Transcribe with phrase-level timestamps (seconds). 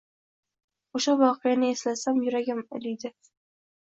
[0.99, 3.13] oʻsha voqeani eslasam, yuragim iliydi.